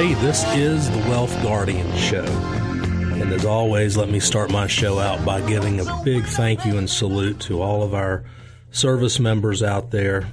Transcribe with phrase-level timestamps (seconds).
[0.00, 0.14] Ray.
[0.14, 2.24] This is the Wealth Guardian Show.
[2.24, 6.78] And as always, let me start my show out by giving a big thank you
[6.78, 8.24] and salute to all of our
[8.70, 10.26] service members out there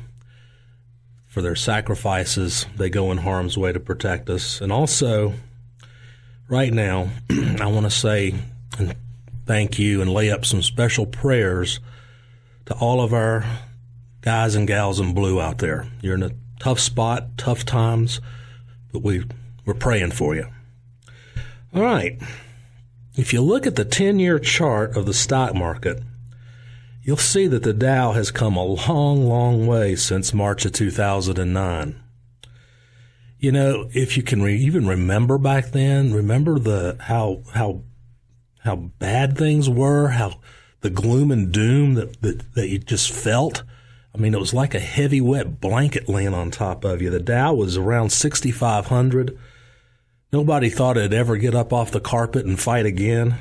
[1.25, 2.65] for their sacrifices.
[2.77, 4.61] They go in harm's way to protect us.
[4.61, 5.33] And also,
[6.47, 8.35] right now, I want to say
[9.45, 11.81] thank you and lay up some special prayers
[12.67, 13.43] to all of our
[14.21, 15.87] guys and gals in blue out there.
[15.99, 18.21] You're in a tough spot, tough times,
[18.93, 19.25] but we,
[19.67, 20.47] we're praying for you.
[21.75, 22.19] All right.
[23.15, 26.01] If you look at the 10 year chart of the stock market,
[27.03, 32.01] you'll see that the Dow has come a long, long way since March of 2009.
[33.39, 37.83] You know, if you can re- even remember back then, remember the how how
[38.59, 40.39] how bad things were, how
[40.81, 43.63] the gloom and doom that, that, that you just felt.
[44.15, 47.09] I mean, it was like a heavy, wet blanket laying on top of you.
[47.09, 49.37] The Dow was around 6,500.
[50.31, 53.39] Nobody thought it'd ever get up off the carpet and fight again.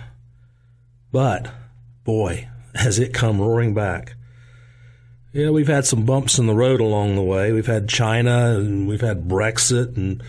[1.11, 1.53] But,
[2.05, 4.15] boy, has it come roaring back.
[5.33, 7.53] Yeah, we've had some bumps in the road along the way.
[7.53, 10.23] We've had China and we've had Brexit and,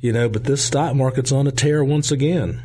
[0.00, 2.62] you know, but this stock market's on a tear once again.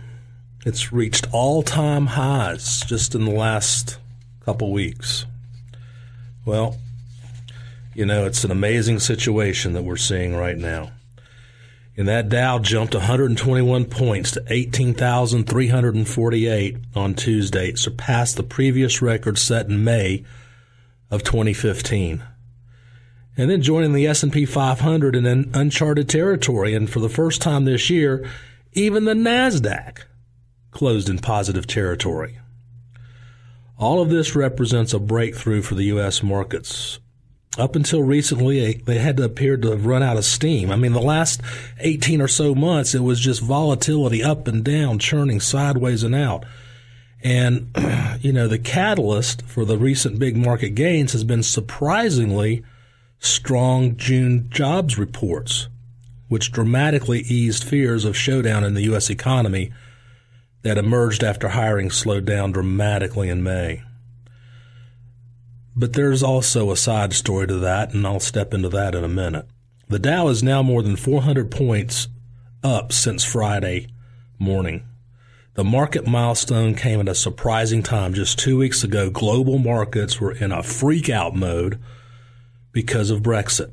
[0.66, 3.98] It's reached all time highs just in the last
[4.44, 5.26] couple weeks.
[6.44, 6.78] Well,
[7.94, 10.92] you know, it's an amazing situation that we're seeing right now.
[11.98, 17.70] And that Dow jumped 121 points to 18,348 on Tuesday.
[17.70, 20.24] It surpassed the previous record set in May
[21.10, 22.24] of 2015.
[23.36, 26.76] And then joining the S&P 500 in an uncharted territory.
[26.76, 28.30] And for the first time this year,
[28.74, 30.04] even the NASDAQ
[30.70, 32.38] closed in positive territory.
[33.80, 36.22] All of this represents a breakthrough for the U.S.
[36.22, 37.00] markets
[37.58, 40.72] up until recently, they had to appear to have run out of steam.
[40.72, 41.42] I mean, the last
[41.80, 46.46] 18 or so months, it was just volatility up and down, churning sideways and out.
[47.24, 47.76] And,
[48.22, 52.64] you know, the catalyst for the recent big market gains has been surprisingly
[53.20, 55.68] strong June jobs reports,
[56.28, 59.10] which dramatically eased fears of showdown in the U.S.
[59.10, 59.72] economy
[60.62, 63.82] that emerged after hiring slowed down dramatically in May.
[65.80, 69.08] But there's also a side story to that, and I'll step into that in a
[69.08, 69.46] minute.
[69.88, 72.08] The Dow is now more than 400 points
[72.64, 73.88] up since Friday
[74.40, 74.84] morning.
[75.54, 78.16] The market milestone came at a surprising time.
[78.16, 81.80] Just two weeks ago, global markets were in a freak out mode
[82.72, 83.72] because of Brexit.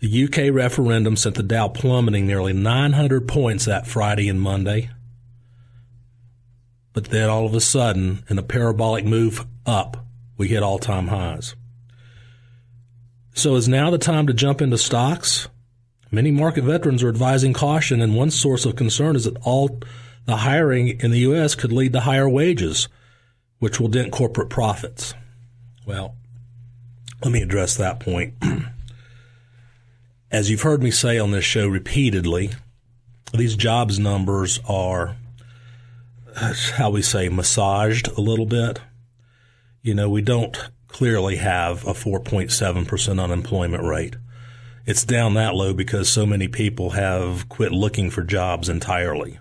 [0.00, 4.88] The UK referendum sent the Dow plummeting nearly 900 points that Friday and Monday.
[6.94, 10.06] But then all of a sudden, in a parabolic move up,
[10.40, 11.54] we hit all time highs.
[13.34, 15.48] So is now the time to jump into stocks?
[16.10, 19.80] Many market veterans are advising caution, and one source of concern is that all
[20.24, 21.54] the hiring in the U.S.
[21.54, 22.88] could lead to higher wages,
[23.58, 25.12] which will dent corporate profits.
[25.84, 26.16] Well,
[27.22, 28.32] let me address that point.
[30.30, 32.52] As you've heard me say on this show repeatedly,
[33.34, 35.16] these jobs numbers are,
[36.76, 38.80] how we say, massaged a little bit
[39.82, 40.56] you know, we don't
[40.88, 44.16] clearly have a 4.7% unemployment rate.
[44.86, 49.38] It's down that low because so many people have quit looking for jobs entirely.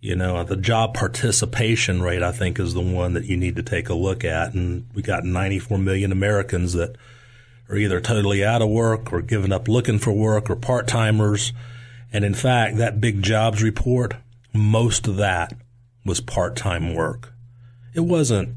[0.00, 3.62] You know, the job participation rate, I think, is the one that you need to
[3.62, 4.54] take a look at.
[4.54, 6.96] And we got 94 million Americans that
[7.68, 11.52] are either totally out of work or giving up looking for work or part timers.
[12.12, 14.14] And in fact, that big jobs report,
[14.52, 15.52] most of that
[16.04, 17.32] was part time work.
[17.94, 18.54] It wasn't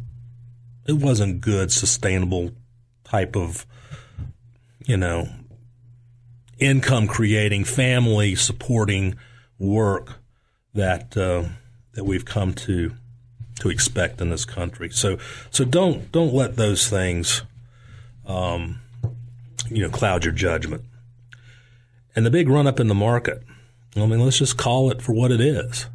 [0.85, 2.51] it wasn't good, sustainable
[3.03, 3.65] type of,
[4.85, 5.27] you know,
[6.59, 9.15] income creating, family supporting
[9.59, 10.19] work
[10.73, 11.43] that uh,
[11.93, 12.93] that we've come to
[13.59, 14.89] to expect in this country.
[14.89, 15.17] So
[15.51, 17.43] so don't don't let those things,
[18.25, 18.81] um,
[19.69, 20.83] you know, cloud your judgment.
[22.15, 23.41] And the big run up in the market.
[23.95, 25.87] I mean, let's just call it for what it is.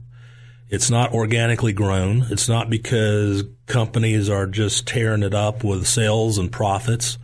[0.70, 2.26] It's not organically grown.
[2.30, 7.18] It's not because companies are just tearing it up with sales and profits.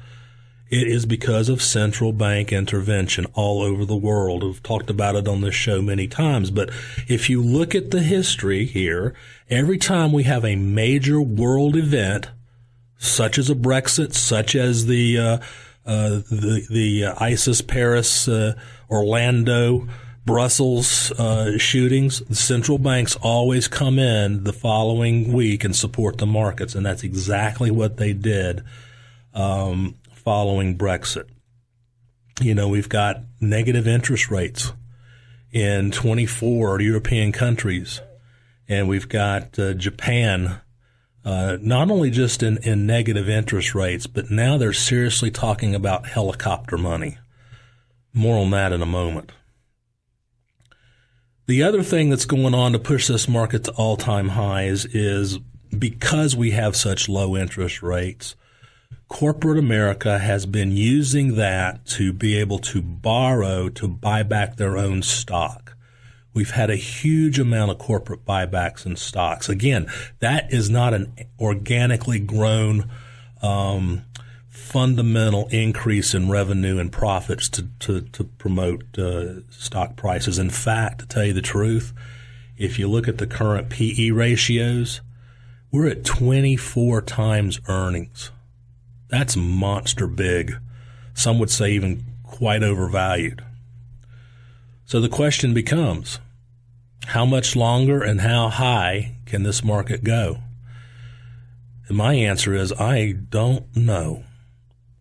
[0.70, 4.43] It is because of central bank intervention all over the world.
[4.43, 6.50] We've talked about it on this show many times.
[6.50, 6.70] But
[7.06, 9.14] if you look at the history here,
[9.50, 12.31] every time we have a major world event,
[12.96, 15.38] such as a Brexit, such as the uh,
[15.85, 18.55] uh, the the uh, ISIS Paris uh,
[18.91, 19.87] Orlando
[20.24, 26.26] Brussels uh, shootings, the central banks always come in the following week and support the
[26.26, 28.62] markets, and that's exactly what they did
[29.34, 31.28] um, following Brexit.
[32.40, 34.72] You know, we've got negative interest rates
[35.54, 38.00] in 24 European countries.
[38.68, 40.60] And we've got uh, Japan,
[41.24, 46.08] uh, not only just in, in negative interest rates, but now they're seriously talking about
[46.08, 47.18] helicopter money.
[48.12, 49.32] More on that in a moment.
[51.46, 55.38] The other thing that's going on to push this market to all time highs is
[55.79, 58.35] because we have such low interest rates,
[59.08, 64.79] corporate America has been using that to be able to borrow to buy back their
[64.79, 65.76] own stock.
[66.32, 69.49] We've had a huge amount of corporate buybacks in stocks.
[69.50, 69.87] Again,
[70.20, 72.91] that is not an organically grown
[73.43, 74.02] um,
[74.54, 80.38] fundamental increase in revenue and profits to, to, to promote uh, stock prices.
[80.38, 81.92] In fact, to tell you the truth,
[82.56, 85.00] if you look at the current PE ratios,
[85.72, 88.30] we're at 24 times earnings.
[89.08, 90.54] That's monster big.
[91.14, 93.44] Some would say even quite overvalued.
[94.86, 96.20] So the question becomes
[97.06, 100.38] how much longer and how high can this market go?
[101.88, 104.22] And my answer is I don't know.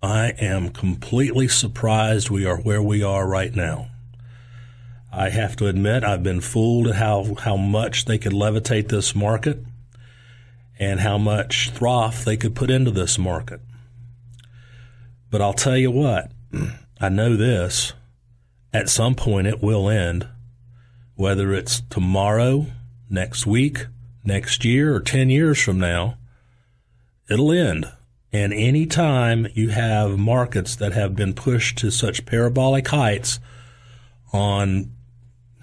[0.04, 3.88] I am completely surprised we are where we are right now.
[5.14, 9.16] I have to admit I've been fooled at how, how much they could levitate this
[9.16, 9.64] market
[10.78, 13.62] and how much froth they could put into this market.
[15.32, 16.34] But I'll tell you what,
[17.00, 17.94] I know this.
[18.74, 20.28] At some point, it will end.
[21.16, 22.66] Whether it's tomorrow,
[23.10, 23.86] next week,
[24.26, 26.18] next year, or 10 years from now,
[27.30, 27.86] it'll end.
[28.34, 33.40] And any time you have markets that have been pushed to such parabolic heights
[34.34, 34.92] on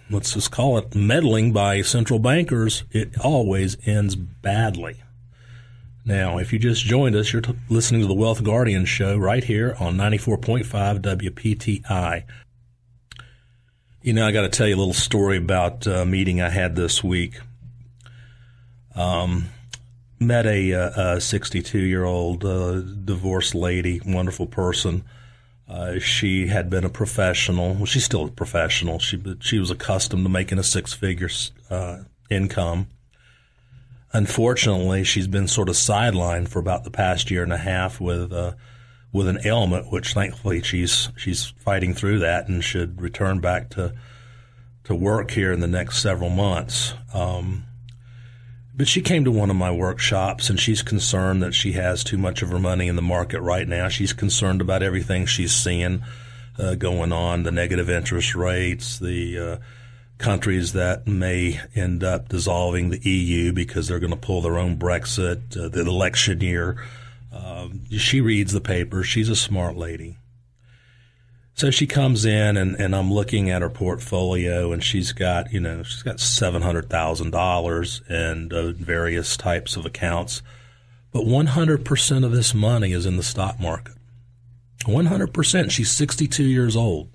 [0.09, 5.03] let's just call it meddling by central bankers, it always ends badly.
[6.05, 9.45] Now, if you just joined us, you're t- listening to the Wealth Guardian show right
[9.45, 12.25] here on 94.5 WPTI.
[14.03, 16.75] You know, I got to tell you a little story about a meeting I had
[16.75, 17.39] this week.
[18.97, 19.51] Um,
[20.21, 25.03] met a 62 year old uh, divorced lady, wonderful person.
[25.69, 27.75] Uh, she had been a professional.
[27.75, 28.99] Well, she's still a professional.
[28.99, 31.31] She she was accustomed to making a six figure
[31.71, 32.89] uh, income.
[34.13, 38.33] Unfortunately, she's been sort of sidelined for about the past year and a half with
[38.33, 38.55] uh,
[39.13, 43.95] with an ailment, which thankfully she's she's fighting through that and should return back to
[44.85, 46.95] to work here in the next several months.
[47.15, 47.65] Um,
[48.81, 52.17] but she came to one of my workshops and she's concerned that she has too
[52.17, 53.89] much of her money in the market right now.
[53.89, 56.03] She's concerned about everything she's seeing
[56.59, 59.57] uh, going on, the negative interest rates, the uh,
[60.17, 64.79] countries that may end up dissolving the EU because they're going to pull their own
[64.79, 66.83] Brexit, uh, the election year.
[67.35, 69.03] Um, she reads the paper.
[69.03, 70.17] She's a smart lady.
[71.61, 75.61] So she comes in and, and I'm looking at her portfolio and she's got, you
[75.61, 80.41] know, she's got $700,000 and uh, various types of accounts.
[81.13, 83.93] But 100% of this money is in the stock market.
[84.85, 85.71] 100%.
[85.71, 87.11] She's 62 years old.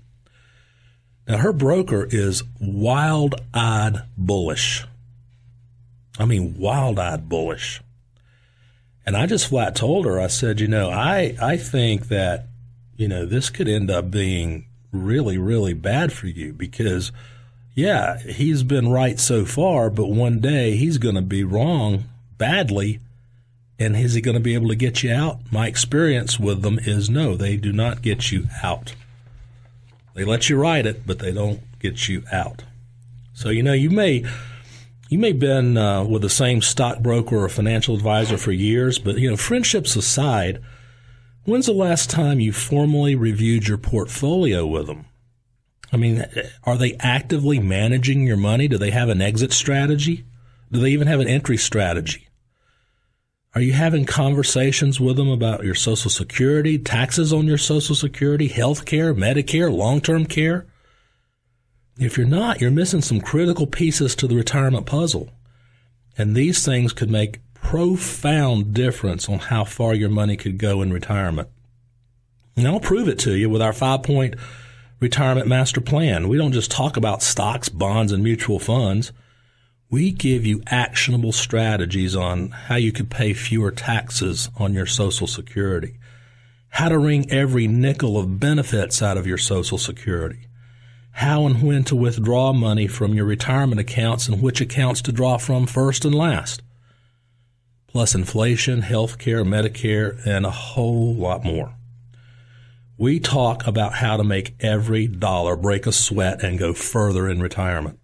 [1.26, 4.84] Now her broker is wild eyed bullish.
[6.20, 7.82] I mean, wild eyed bullish.
[9.04, 12.46] And I just flat told her, I said, you know, I, I think that
[12.96, 17.12] you know, this could end up being really, really bad for you because,
[17.74, 22.04] yeah, he's been right so far, but one day he's going to be wrong
[22.38, 23.00] badly.
[23.78, 25.40] And is he going to be able to get you out?
[25.52, 28.94] My experience with them is no, they do not get you out.
[30.14, 32.62] They let you ride it, but they don't get you out.
[33.34, 34.24] So, you know, you may.
[35.08, 39.18] You may have been uh, with the same stockbroker or financial advisor for years, but
[39.18, 40.60] you know, friendships aside,
[41.46, 45.06] When's the last time you formally reviewed your portfolio with them?
[45.92, 46.26] I mean,
[46.64, 48.66] are they actively managing your money?
[48.66, 50.24] Do they have an exit strategy?
[50.72, 52.26] Do they even have an entry strategy?
[53.54, 58.48] Are you having conversations with them about your Social Security, taxes on your Social Security,
[58.48, 60.66] health care, Medicare, long term care?
[61.96, 65.30] If you're not, you're missing some critical pieces to the retirement puzzle.
[66.18, 70.92] And these things could make profound difference on how far your money could go in
[70.92, 71.48] retirement.
[72.56, 74.36] And I'll prove it to you with our five point
[75.00, 76.28] retirement master plan.
[76.28, 79.10] We don't just talk about stocks, bonds, and mutual funds.
[79.90, 85.26] We give you actionable strategies on how you could pay fewer taxes on your Social
[85.26, 85.98] Security,
[86.68, 90.46] how to wring every nickel of benefits out of your Social Security,
[91.10, 95.36] how and when to withdraw money from your retirement accounts and which accounts to draw
[95.36, 96.62] from first and last,
[97.96, 101.72] plus inflation, health care, Medicare, and a whole lot more.
[102.98, 107.40] We talk about how to make every dollar break a sweat and go further in
[107.40, 107.98] retirement.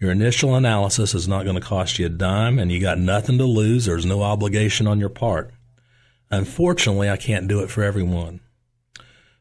[0.00, 3.36] Your initial analysis is not going to cost you a dime and you got nothing
[3.36, 3.84] to lose.
[3.84, 5.50] There's no obligation on your part.
[6.30, 8.40] Unfortunately, I can't do it for everyone.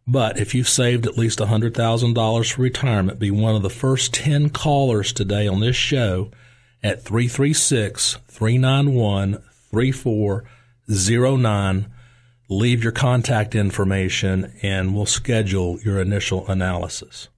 [0.06, 4.50] But if you've saved at least $100,000 for retirement, be one of the first 10
[4.50, 6.32] callers today on this show
[6.84, 9.42] at 336 391
[9.74, 11.92] 3409.
[12.48, 17.30] Leave your contact information and we'll schedule your initial analysis.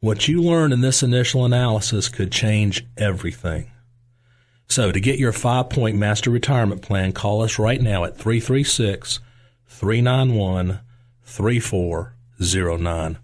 [0.00, 3.70] What you learn in this initial analysis could change everything.
[4.68, 9.20] So to get your five point master retirement plan, call us right now at 336
[9.66, 10.80] 391
[11.24, 13.16] 3409.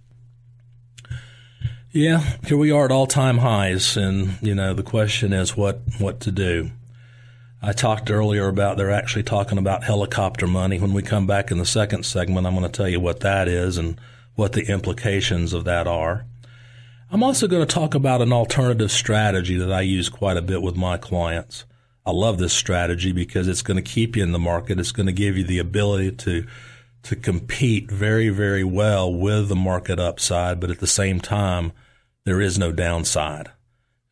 [1.95, 5.83] Yeah, here we are at all time highs, and you know the question is what
[5.99, 6.71] what to do.
[7.65, 10.81] I talked earlier about they're actually talking about helicopter money.
[10.81, 13.47] When we come back in the second segment, I'm going to tell you what that
[13.47, 14.01] is and
[14.35, 16.27] what the implications of that are.
[17.09, 20.61] I'm also going to talk about an alternative strategy that I use quite a bit
[20.61, 21.65] with my clients.
[22.05, 24.81] I love this strategy because it's going to keep you in the market.
[24.81, 26.47] It's going to give you the ability to
[27.05, 31.73] to compete very, very well with the market upside, but at the same time,
[32.25, 33.51] there is no downside.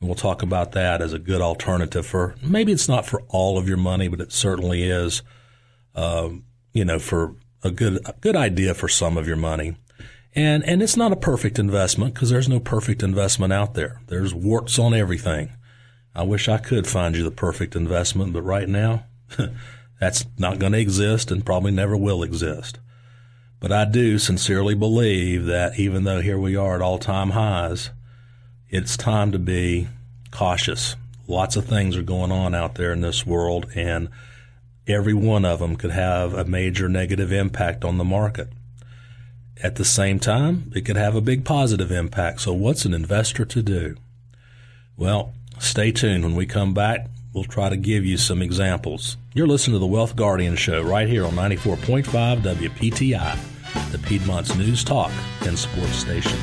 [0.01, 3.59] And we'll talk about that as a good alternative for maybe it's not for all
[3.59, 5.23] of your money, but it certainly is,
[5.95, 9.77] um, you know, for a good a good idea for some of your money.
[10.35, 14.01] And and it's not a perfect investment because there's no perfect investment out there.
[14.07, 15.53] There's warts on everything.
[16.15, 19.05] I wish I could find you the perfect investment, but right now,
[20.01, 22.79] that's not going to exist and probably never will exist.
[23.61, 27.91] But I do sincerely believe that even though here we are at all time highs,
[28.71, 29.89] it's time to be
[30.31, 30.95] cautious.
[31.27, 34.09] Lots of things are going on out there in this world, and
[34.87, 38.49] every one of them could have a major negative impact on the market.
[39.63, 42.41] At the same time, it could have a big positive impact.
[42.41, 43.97] So, what's an investor to do?
[44.97, 46.25] Well, stay tuned.
[46.25, 49.17] When we come back, we'll try to give you some examples.
[49.35, 54.83] You're listening to the Wealth Guardian Show right here on 94.5 WPTI, the Piedmont's news
[54.85, 55.13] talk
[55.43, 56.39] and sports station.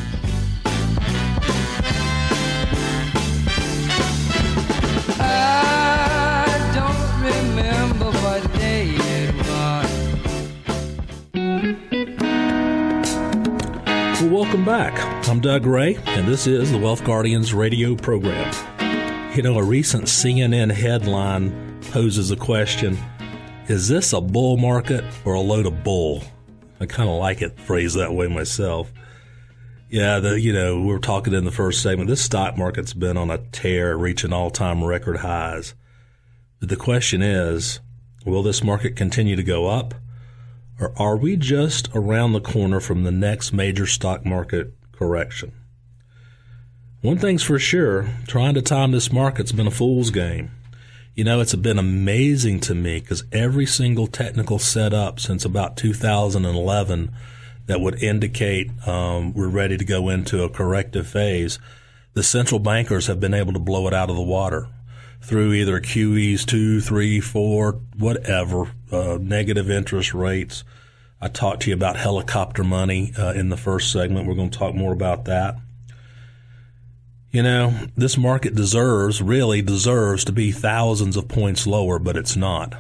[14.90, 15.28] Back.
[15.30, 18.54] I'm Doug Ray, and this is the Wealth Guardians radio program.
[19.36, 22.98] You know, a recent CNN headline poses a question
[23.68, 26.24] Is this a bull market or a load of bull?
[26.80, 28.92] I kind of like it phrased that way myself.
[29.90, 32.10] Yeah, the you know, we were talking in the first segment.
[32.10, 35.76] This stock market's been on a tear, reaching all-time record highs.
[36.60, 37.80] But the question is,
[38.26, 39.96] will this market continue to go up?
[40.80, 45.52] Or are we just around the corner from the next major stock market correction?
[47.02, 50.52] One thing's for sure, trying to time this market's been a fool's game.
[51.16, 57.12] You know, it's been amazing to me because every single technical setup since about 2011
[57.68, 61.60] that would indicate um, we're ready to go into a corrective phase,
[62.14, 64.68] the central bankers have been able to blow it out of the water
[65.22, 70.64] through either QEs two, three, four, whatever, uh, negative interest rates.
[71.20, 74.28] I talked to you about helicopter money uh, in the first segment.
[74.28, 75.56] We're going to talk more about that.
[77.32, 82.36] You know, this market deserves, really deserves to be thousands of points lower, but it's
[82.36, 82.76] not.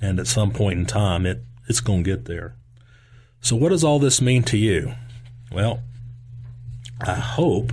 [0.00, 2.54] And at some point in time, it, it's going to get there.
[3.40, 4.94] So what does all this mean to you?
[5.50, 5.82] Well,
[7.00, 7.72] I hope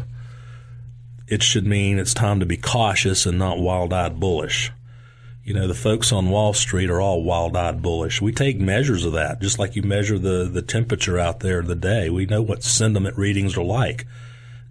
[1.28, 4.72] it should mean it's time to be cautious and not wild eyed bullish.
[5.50, 8.22] You know, the folks on Wall Street are all wild eyed bullish.
[8.22, 11.74] We take measures of that, just like you measure the, the temperature out there the
[11.74, 12.08] day.
[12.12, 14.06] We know what sentiment readings are like.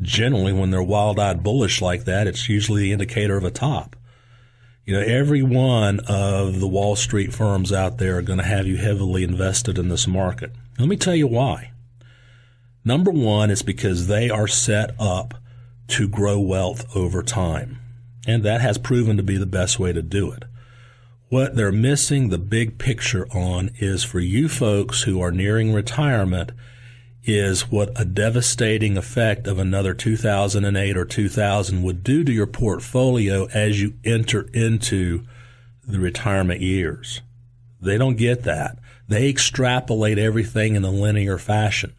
[0.01, 3.97] Generally, when they're wild eyed bullish like that, it's usually the indicator of a top.
[4.85, 8.69] You know, every one of the Wall Street firms out there are going to have
[8.69, 10.53] you heavily invested in this market.
[10.79, 11.73] Let me tell you why.
[12.85, 15.35] Number one is because they are set up
[15.89, 17.81] to grow wealth over time.
[18.29, 20.45] And that has proven to be the best way to do it.
[21.29, 26.53] What they're missing the big picture on is for you folks who are nearing retirement
[27.23, 33.45] is what a devastating effect of another 2008 or 2000 would do to your portfolio
[33.53, 35.27] as you enter into
[35.87, 37.21] the retirement years.
[37.79, 38.79] They don't get that.
[39.07, 41.93] They extrapolate everything in a linear fashion.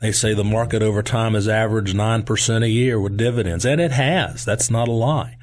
[0.00, 3.92] They say the market over time has averaged 9% a year with dividends, and it
[3.92, 4.44] has.
[4.44, 5.38] That's not a lie.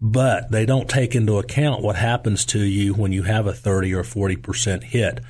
[0.00, 3.94] But they don't take into account what happens to you when you have a 30
[3.94, 5.20] or 40% hit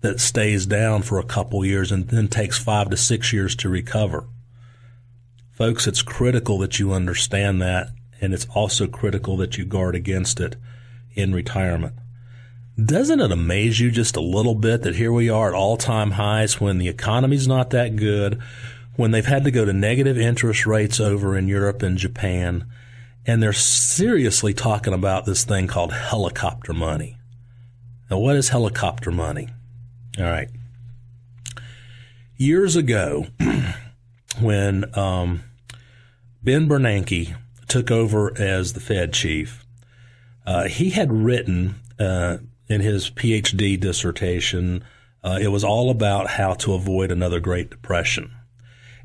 [0.00, 3.68] that stays down for a couple years and then takes five to six years to
[3.68, 4.26] recover.
[5.52, 7.88] Folks, it's critical that you understand that,
[8.20, 10.56] and it's also critical that you guard against it
[11.14, 11.94] in retirement.
[12.82, 16.12] Doesn't it amaze you just a little bit that here we are at all time
[16.12, 18.40] highs when the economy's not that good,
[18.96, 22.64] when they've had to go to negative interest rates over in Europe and Japan,
[23.26, 27.16] and they're seriously talking about this thing called helicopter money.
[28.10, 29.48] Now, what is helicopter money?
[30.18, 30.48] All right.
[32.36, 33.26] Years ago,
[34.40, 35.44] when um,
[36.42, 37.36] Ben Bernanke
[37.68, 39.64] took over as the Fed chief,
[40.44, 42.38] uh, he had written uh,
[42.68, 44.82] in his PhD dissertation,
[45.22, 48.32] uh, it was all about how to avoid another Great Depression.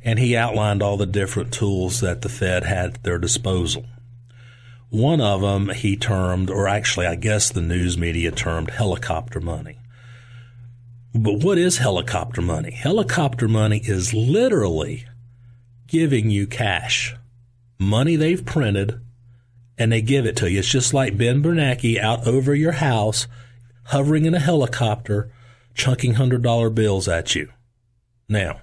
[0.03, 3.85] And he outlined all the different tools that the Fed had at their disposal.
[4.89, 9.79] One of them he termed, or actually, I guess the news media termed helicopter money.
[11.13, 12.71] But what is helicopter money?
[12.71, 15.05] Helicopter money is literally
[15.87, 17.15] giving you cash,
[17.79, 19.01] money they've printed,
[19.77, 20.59] and they give it to you.
[20.59, 23.27] It's just like Ben Bernanke out over your house,
[23.85, 25.31] hovering in a helicopter,
[25.73, 27.49] chunking hundred dollar bills at you.
[28.29, 28.61] Now,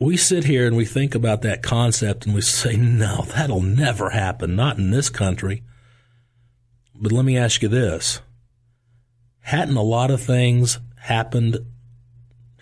[0.00, 4.10] we sit here and we think about that concept and we say, no, that'll never
[4.10, 5.62] happen, not in this country.
[6.94, 8.20] But let me ask you this.
[9.40, 11.58] Hadn't a lot of things happened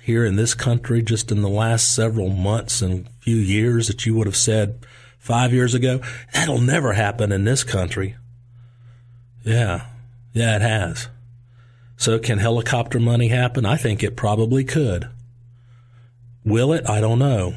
[0.03, 4.15] here in this country just in the last several months and few years that you
[4.17, 4.85] would have said
[5.19, 6.01] five years ago?
[6.35, 8.17] That'll never happen in this country.
[9.45, 9.87] Yeah.
[10.33, 11.09] Yeah, it has.
[11.97, 13.65] So can helicopter money happen?
[13.65, 15.09] I think it probably could.
[16.49, 16.89] Will it?
[16.89, 17.55] I don't know.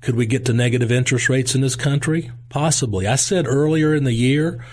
[0.00, 2.30] Could we get to negative interest rates in this country?
[2.48, 3.06] Possibly.
[3.06, 4.64] I said earlier in the year,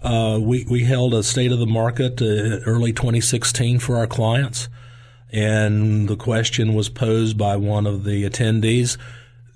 [0.00, 4.68] uh, we, we held a state of the market uh, early 2016 for our clients.
[5.32, 8.96] And the question was posed by one of the attendees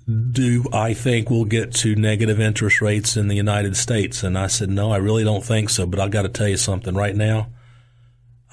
[0.05, 4.21] Do I think we'll get to negative interest rates in the United States?
[4.21, 5.85] And I said, No, I really don't think so.
[5.85, 7.47] But I've got to tell you something right now.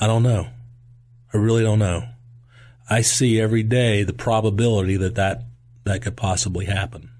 [0.00, 0.46] I don't know.
[1.34, 2.04] I really don't know.
[2.90, 5.44] I see every day the probability that that,
[5.84, 7.10] that could possibly happen.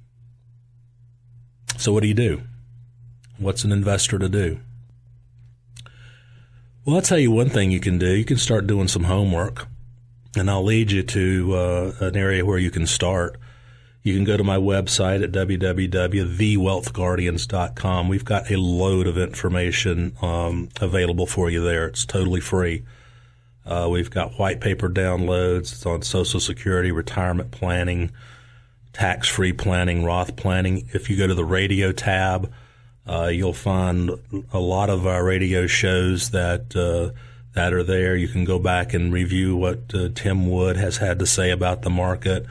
[1.76, 2.42] So what do you do?
[3.38, 4.58] What's an investor to do?
[6.84, 8.14] Well, I'll tell you one thing you can do.
[8.14, 9.68] You can start doing some homework,
[10.34, 13.38] and I'll lead you to uh, an area where you can start.
[14.02, 18.08] You can go to my website at www.thewealthguardians.com.
[18.08, 21.88] We've got a load of information um, available for you there.
[21.88, 22.84] It's totally free.
[23.68, 25.72] Uh, we've got white paper downloads.
[25.72, 28.10] It's on Social Security, retirement planning,
[28.94, 30.88] tax free planning, Roth planning.
[30.94, 32.50] If you go to the radio tab,
[33.06, 34.10] uh, you'll find
[34.54, 37.14] a lot of our radio shows that uh,
[37.54, 38.16] that are there.
[38.16, 41.82] You can go back and review what uh, Tim Wood has had to say about
[41.82, 42.46] the market.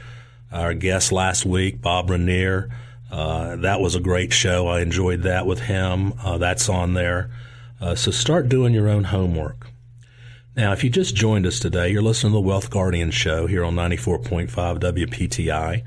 [0.52, 2.70] Our guest last week, Bob Rainier,
[3.12, 4.68] uh, that was a great show.
[4.68, 6.14] I enjoyed that with him.
[6.24, 7.32] Uh, that's on there.
[7.96, 9.68] so start doing your own homework.
[10.58, 13.63] Now, if you just joined us today, you're listening to the Wealth Guardian Show here
[13.63, 15.84] on 94.5 WPTI.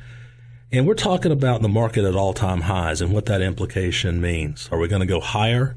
[0.70, 4.68] And we're talking about the market at all time highs and what that implication means.
[4.70, 5.76] Are we going to go higher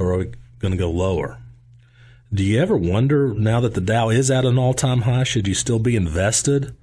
[0.00, 1.38] or are we going to go lower?
[2.34, 5.46] Do you ever wonder now that the Dow is at an all time high, should
[5.46, 6.76] you still be invested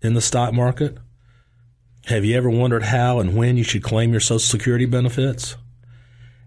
[0.00, 0.96] in the stock market?
[2.06, 5.54] Have you ever wondered how and when you should claim your Social Security benefits?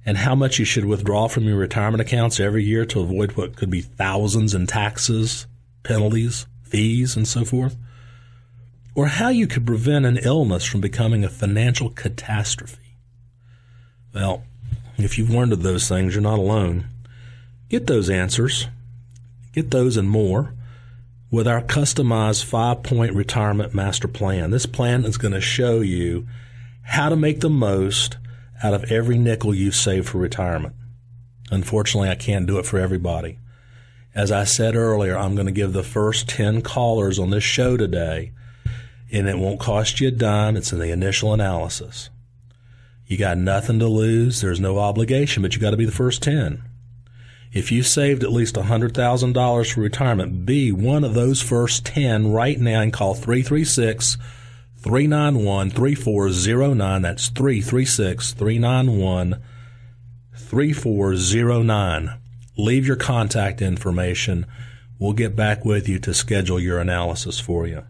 [0.06, 3.56] And how much you should withdraw from your retirement accounts every year to avoid what
[3.56, 5.46] could be thousands in taxes,
[5.84, 7.76] penalties, fees, and so forth,
[8.96, 12.98] or how you could prevent an illness from becoming a financial catastrophe.
[14.14, 14.44] Well,
[14.98, 16.86] if you've learned of those things, you're not alone.
[17.70, 18.68] Get those answers,
[19.54, 20.54] get those and more
[21.30, 24.52] with our customized five point retirement master plan.
[24.52, 26.28] This plan is going to show you
[26.82, 28.18] how to make the most
[28.64, 30.76] out of every nickel you save for retirement.
[31.52, 33.38] Unfortunately, I can't do it for everybody.
[34.14, 37.78] As I said earlier, I'm going to give the first 10 callers on this show
[37.78, 38.34] today,
[39.12, 40.58] and it won't cost you a dime.
[40.58, 42.10] It's in the initial analysis.
[43.06, 44.42] You got nothing to lose.
[44.42, 46.64] There's no obligation, but you got to be the first 10.
[47.52, 52.58] If you saved at least $100,000 for retirement, be one of those first 10 right
[52.58, 54.18] now and call 336
[54.82, 57.02] 391 3409.
[57.04, 59.42] That's 336 391
[60.34, 62.20] 3409.
[62.58, 64.46] Leave your contact information.
[64.98, 67.86] We'll get back with you to schedule your analysis for you.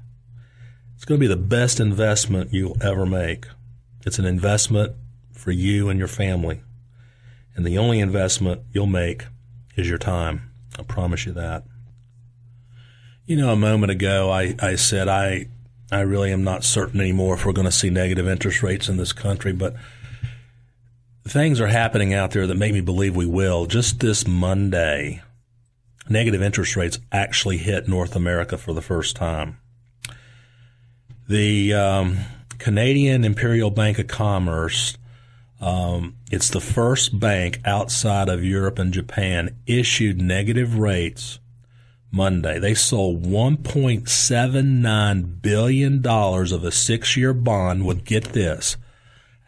[0.95, 3.47] It's going to be the best investment you'll ever make.
[4.05, 4.93] It's an investment
[5.31, 6.61] for you and your family.
[7.55, 9.25] And the only investment you'll make
[9.75, 10.51] is your time.
[10.77, 11.63] I promise you that.
[13.25, 15.47] You know, a moment ago, I, I said I
[15.91, 18.95] I really am not certain anymore if we're going to see negative interest rates in
[18.95, 19.75] this country, but
[21.27, 23.65] things are happening out there that make me believe we will.
[23.65, 25.21] Just this Monday,
[26.07, 29.57] negative interest rates actually hit North America for the first time.
[31.27, 32.19] The um,
[32.57, 34.97] Canadian Imperial Bank of Commerce,
[35.59, 41.40] um, it's the first bank outside of Europe and Japan, issued negative rates
[42.11, 42.59] Monday.
[42.59, 48.77] They sold $1.79 billion of a six year bond with, get this,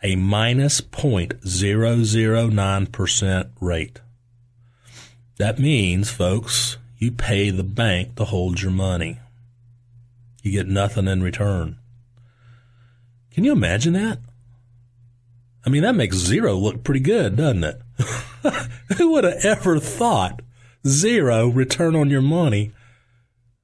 [0.02, 4.00] a minus 0.009% rate.
[5.38, 9.20] That means, folks, you pay the bank to hold your money.
[10.42, 11.78] You get nothing in return.
[13.32, 14.20] Can you imagine that?
[15.66, 17.82] I mean, that makes zero look pretty good, doesn't it?
[18.98, 20.42] Who would have ever thought
[20.86, 22.72] zero return on your money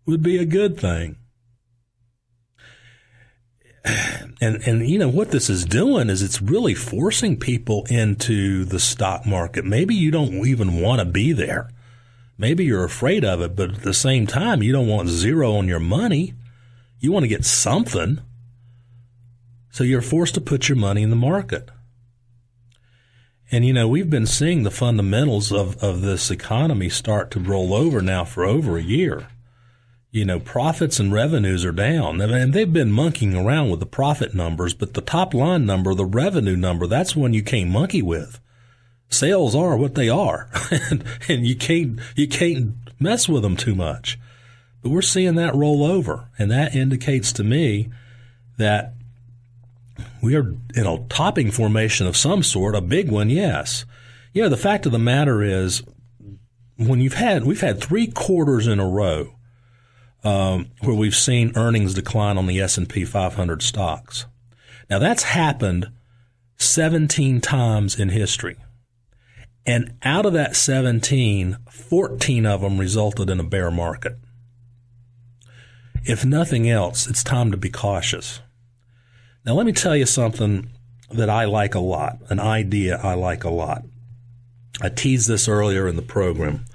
[0.05, 1.17] would be a good thing?
[4.41, 8.79] And, and, you know, what this is doing is it's really forcing people into the
[8.79, 9.65] stock market.
[9.65, 11.69] Maybe you don't even want to be there.
[12.37, 15.67] Maybe you're afraid of it, but at the same time, you don't want zero on
[15.67, 16.33] your money.
[16.99, 18.21] You want to get something.
[19.71, 21.69] So you're forced to put your money in the market.
[23.51, 27.73] And you know, we've been seeing the fundamentals of, of this economy start to roll
[27.73, 29.27] over now for over a year.
[30.11, 32.21] You know, profits and revenues are down.
[32.21, 36.05] And they've been monkeying around with the profit numbers, but the top line number, the
[36.05, 38.39] revenue number, that's one you can't monkey with.
[39.09, 40.49] Sales are what they are.
[40.71, 44.19] and, and you can't, you can't mess with them too much.
[44.81, 46.29] But we're seeing that roll over.
[46.37, 47.89] And that indicates to me
[48.57, 48.93] that
[50.21, 53.85] we are in a topping formation of some sort, a big one, yes.
[54.33, 55.83] You know, the fact of the matter is,
[56.77, 59.35] when you've had, we've had three quarters in a row
[60.23, 64.25] um, where we've seen earnings decline on the S&P 500 stocks.
[64.89, 65.91] Now that's happened
[66.57, 68.57] 17 times in history.
[69.65, 74.17] And out of that 17, 14 of them resulted in a bear market.
[76.05, 78.41] If nothing else, it's time to be cautious.
[79.45, 80.69] Now, let me tell you something
[81.11, 83.83] that I like a lot, an idea I like a lot.
[84.81, 86.65] I teased this earlier in the program.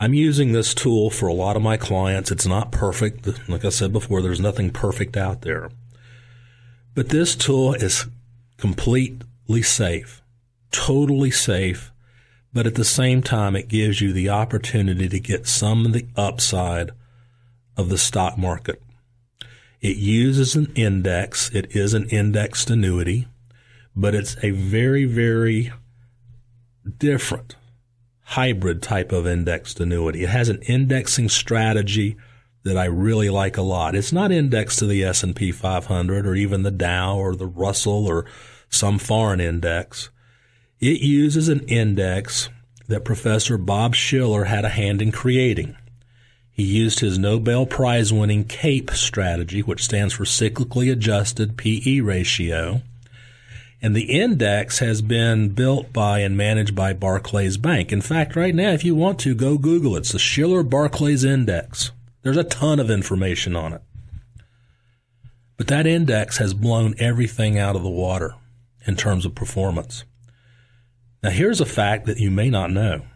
[0.00, 2.30] I'm using this tool for a lot of my clients.
[2.30, 3.48] It's not perfect.
[3.48, 5.70] Like I said before, there's nothing perfect out there.
[6.94, 8.06] But this tool is
[8.56, 10.22] completely safe,
[10.70, 11.90] totally safe,
[12.52, 16.06] but at the same time, it gives you the opportunity to get some of the
[16.16, 16.92] upside
[17.76, 18.80] of the stock market.
[19.84, 21.50] It uses an index.
[21.54, 23.28] It is an indexed annuity,
[23.94, 25.74] but it's a very, very
[26.96, 27.56] different
[28.22, 30.24] hybrid type of indexed annuity.
[30.24, 32.16] It has an indexing strategy
[32.62, 33.94] that I really like a lot.
[33.94, 38.24] It's not indexed to the S&P 500 or even the Dow or the Russell or
[38.70, 40.08] some foreign index.
[40.80, 42.48] It uses an index
[42.88, 45.76] that Professor Bob Shiller had a hand in creating.
[46.54, 52.82] He used his Nobel Prize winning CAPE strategy, which stands for cyclically adjusted PE ratio.
[53.82, 57.92] And the index has been built by and managed by Barclays Bank.
[57.92, 60.00] In fact, right now, if you want to, go Google it.
[60.00, 61.90] It's the Shiller Barclays Index.
[62.22, 63.82] There's a ton of information on it.
[65.56, 68.34] But that index has blown everything out of the water
[68.86, 70.04] in terms of performance.
[71.20, 73.06] Now, here's a fact that you may not know.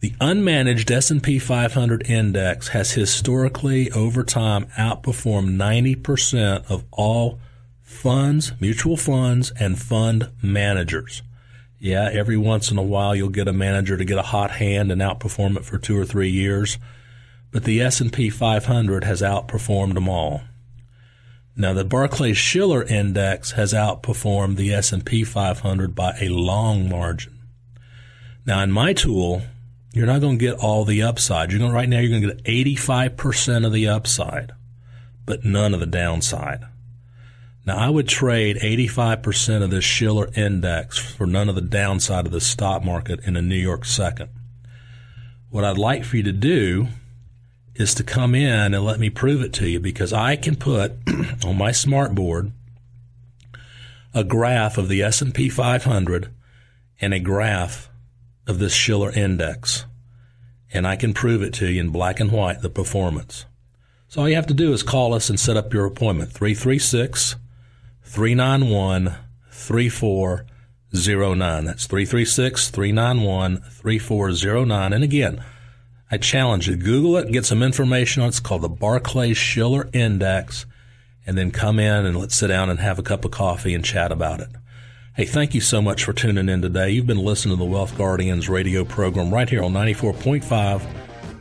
[0.00, 7.40] The unmanaged S&P 500 index has historically over time outperformed 90% of all
[7.82, 11.22] funds, mutual funds and fund managers.
[11.80, 14.92] Yeah, every once in a while you'll get a manager to get a hot hand
[14.92, 16.78] and outperform it for 2 or 3 years,
[17.50, 20.42] but the S&P 500 has outperformed them all.
[21.56, 27.36] Now the Barclays Shiller index has outperformed the S&P 500 by a long margin.
[28.46, 29.42] Now in my tool,
[29.98, 31.50] you're not going to get all the upside.
[31.50, 34.52] You're going right now you're going to get 85% of the upside,
[35.26, 36.60] but none of the downside.
[37.66, 42.32] Now I would trade 85% of this Shiller index for none of the downside of
[42.32, 44.28] the stock market in a New York second.
[45.50, 46.86] What I'd like for you to do
[47.74, 50.92] is to come in and let me prove it to you because I can put
[51.44, 52.52] on my smart board
[54.14, 56.30] a graph of the S&P 500
[57.00, 57.87] and a graph
[58.48, 59.84] of this Shiller index.
[60.72, 63.44] And I can prove it to you in black and white, the performance.
[64.08, 66.32] So all you have to do is call us and set up your appointment.
[66.32, 67.36] 336
[68.02, 69.14] 391
[69.50, 71.64] 3409.
[71.64, 74.92] That's 336 391 3409.
[74.92, 75.44] And again,
[76.10, 78.30] I challenge you, Google it, get some information on it.
[78.30, 80.64] It's called the Barclay Shiller Index,
[81.26, 83.84] and then come in and let's sit down and have a cup of coffee and
[83.84, 84.48] chat about it.
[85.18, 86.90] Hey, thank you so much for tuning in today.
[86.90, 90.80] You've been listening to the Wealth Guardians radio program right here on 94.5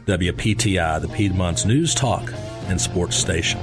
[0.05, 2.33] WPTI, the Piedmont's news talk
[2.69, 3.59] and sports station.